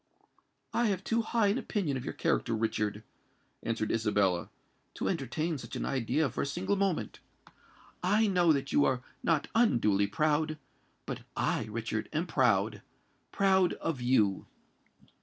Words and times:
"I 0.73 0.87
have 0.87 1.03
too 1.03 1.21
high 1.21 1.49
an 1.49 1.59
opinion 1.59 1.95
of 1.95 2.03
your 2.03 2.15
character, 2.15 2.55
Richard," 2.55 3.03
answered 3.61 3.91
Isabella, 3.91 4.49
"to 4.95 5.07
entertain 5.07 5.59
such 5.59 5.75
an 5.75 5.85
idea 5.85 6.27
for 6.27 6.41
a 6.41 6.45
single 6.47 6.75
moment. 6.75 7.19
I 8.01 8.25
know 8.25 8.51
that 8.51 8.71
you 8.71 8.83
are 8.83 9.03
not 9.21 9.47
unduly 9.53 10.07
proud; 10.07 10.57
but 11.05 11.21
I, 11.37 11.65
Richard, 11.69 12.09
am 12.13 12.25
proud—proud 12.25 13.73
of 13.73 14.01
you!" 14.01 14.47